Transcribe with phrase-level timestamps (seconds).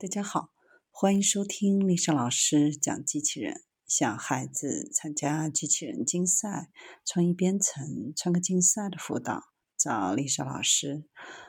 [0.00, 0.52] 大家好，
[0.92, 3.64] 欢迎收听丽莎老师讲机器人。
[3.84, 6.70] 想孩子参加机器人竞赛、
[7.04, 9.42] 创意编程、创客竞赛的辅导，
[9.76, 11.04] 找丽莎老师。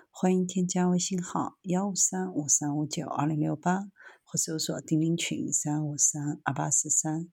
[0.10, 3.82] 欢迎添加微信号幺五三五三五九二零六八，
[4.24, 7.30] 或搜索钉钉群三五三二八四三。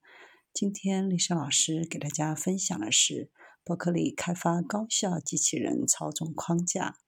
[0.53, 3.31] 今天丽莎老师给大家分享的是
[3.65, 6.99] 伯克利开发高效机器人操纵框架。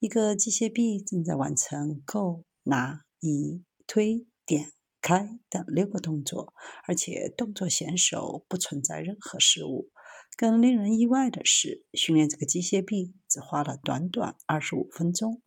[0.00, 3.06] 一个机械臂正在完成够拿。
[3.22, 6.52] 移、推、点、开等六个动作，
[6.88, 9.90] 而且动作娴熟，不存在任何失误。
[10.36, 15.40] 更令人意外的是，训练这个机械臂只花了短短二十五分钟。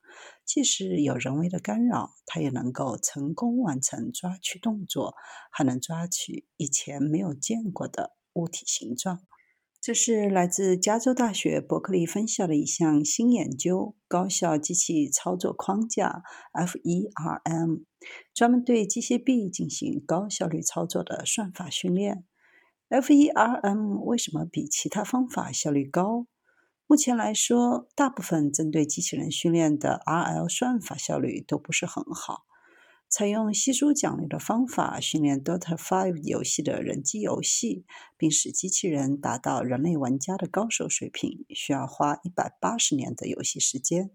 [0.45, 5.13] 即使有人为的干扰，它也能够成功完成抓取动作，
[5.51, 9.21] 还能抓取以前没有见过的物体形状。
[9.85, 17.83] 这是来自加州大学伯克利分校的一项新研究——高效机器操作框架 （FERM），
[18.33, 22.25] 专门对机械臂进行高效率操作的算法训练。
[22.89, 26.25] FERM 为什么比其他方法效率高？
[26.87, 32.45] 目前来说，大部分针对机器人训练的 RL 算法效率都不是很好。
[33.17, 37.85] 采用稀疏奖励的方法训练 Dota Five 游戏的人机游戏，
[38.17, 44.11] 并使机器人达到人类玩家的高手水平，需要花一百八十年的游戏时间。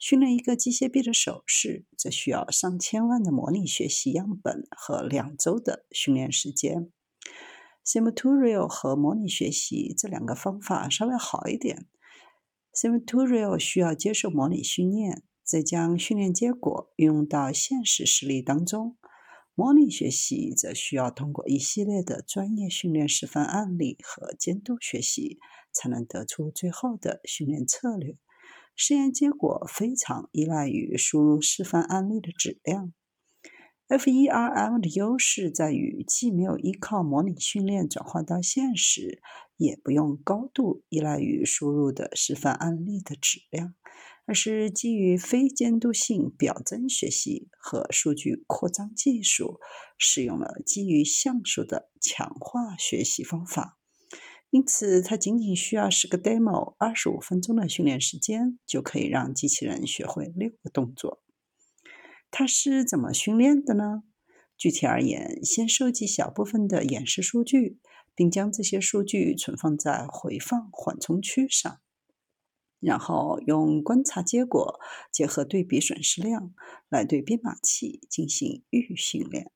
[0.00, 6.90] 训练一个机械臂的手势，则需要上千万的模拟学习样本和两周的训练时间。
[7.86, 11.86] Simtutorial 和模拟学习这两个方法稍微好一点。
[12.74, 15.22] Simtutorial 需要接受模拟训练。
[15.50, 18.96] 再将训练结果运用到现实实例当中，
[19.56, 25.40] 模拟学习则需要通过一系列的专业训练示范案例和监督学习，
[25.72, 28.16] 才能得出最后的训练策略。
[28.76, 32.92] 实验结果非常依赖于输入示范案例的质量。
[33.88, 39.20] FERM 的优势在于，既没有依靠模拟训练转换到现实，
[39.56, 43.74] 也不用高度依赖于输入的示范案例的质量。
[44.30, 49.58] 而是基于非监督性表征学习和数据扩张技术，
[49.98, 53.80] 使用了基于像素的强化学习方法。
[54.50, 61.24] 因此，它仅仅需要十个 demo、二十五分钟的训练时间，就可以让机器人学会六个动作。
[62.30, 64.04] 它是怎么训练的呢？
[64.56, 67.80] 具体而言，先收集小部分的演示数据，
[68.14, 71.80] 并将这些数据存放在回放缓冲区上。
[72.80, 74.80] 然后用观察结果
[75.12, 76.54] 结合对比损失量
[76.88, 79.52] 来对编码器进行预训练，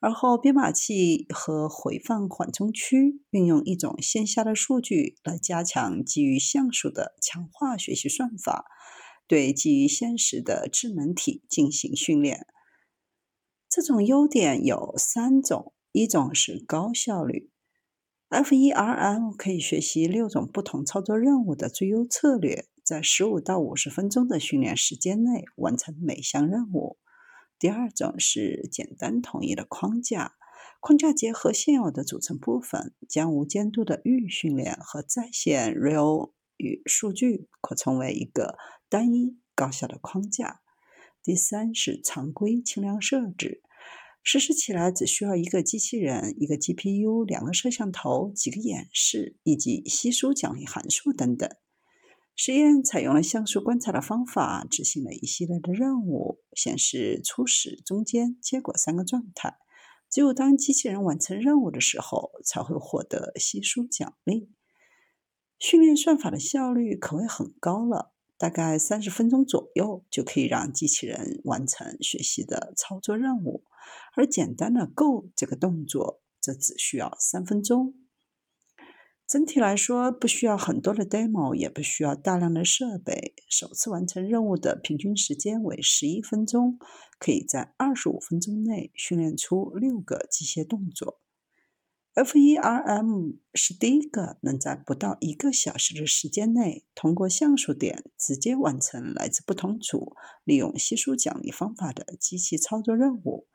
[0.00, 8.66] 而后编码器和回放缓冲区运用一种线下的数据来加强基于像素的强化学习算法，
[9.26, 12.46] 对基于现实的智能体进行训练。
[13.68, 17.50] 这种优点有三种：一种是高效率。
[18.30, 26.98] FERM 可以学习六种不同操作任务的最优策略，在十五到五十分钟的训练时间内完成每项任务。
[27.58, 30.34] 第二种是简单统一的框架，
[30.78, 38.58] 框架结合现有的组成部分，将无监督的预训练和在线 real 与数据扩充为一个
[38.90, 40.60] 单一高效的框架。
[41.22, 43.62] 第三是常规轻量设置。
[44.30, 51.48] 实施起来只需要一个机器人、一个 GPU、两个摄像头、几个演示以及稀疏奖励函数等等。
[52.36, 59.56] 实验采用了像素观察的方法，执行了一系列的任务，显示初始、中间、结果三个状态。
[60.10, 64.50] 只有当机器人完成任务的时候，才会获得稀疏奖励。
[65.58, 68.12] 训练算法的效率可谓很高了。
[68.36, 73.64] 大概三十分钟左右就可以让机器人完成学习的操作任务，
[74.16, 77.94] 而简单的 Go 这个动作则只需要三分钟。
[79.26, 86.78] 整体来说，不需要很多的 demo，也不需要大量的设备，首次完成任务的平均时间为十一分钟，
[87.18, 91.20] 可以在二十五分钟内训练出六个机械动作。
[92.14, 103.46] FERM 是第一个能在不到一个小时的时间内，通过像素点直接完成来自不同组利用稀疏奖励方法的机器操作任务。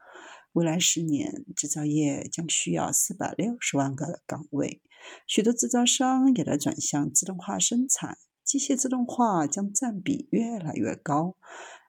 [0.53, 4.83] 未来十年，制造业将需要四百六十万个岗位，
[5.25, 11.37] 许多制造商也在转向自动化生产，机械自动化将占比越来越高。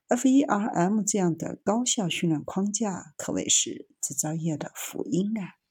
[0.08, 5.56] FERM 这样的高效训练框架可谓是制造业的福音啊！